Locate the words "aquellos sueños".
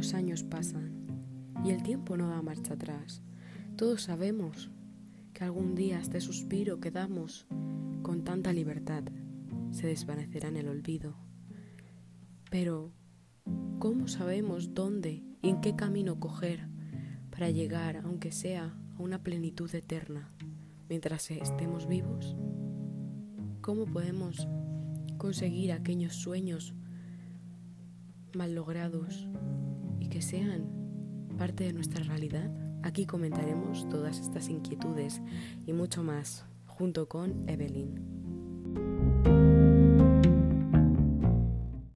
25.72-26.72